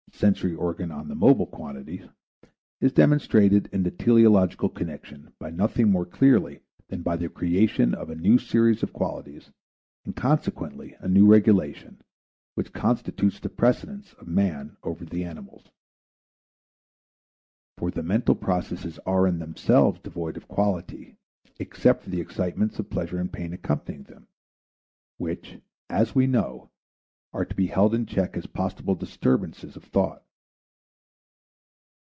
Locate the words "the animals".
15.05-15.71